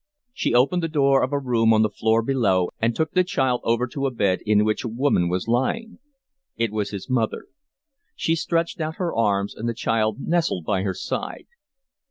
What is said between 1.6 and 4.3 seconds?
on the floor below and took the child over to a